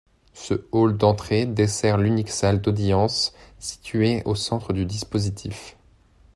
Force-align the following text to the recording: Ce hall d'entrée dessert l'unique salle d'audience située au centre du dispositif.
Ce 0.33 0.55
hall 0.71 0.97
d'entrée 0.97 1.45
dessert 1.45 1.99
l'unique 1.99 2.31
salle 2.31 2.59
d'audience 2.59 3.35
située 3.59 4.23
au 4.25 4.33
centre 4.33 4.73
du 4.73 4.83
dispositif. 4.85 5.77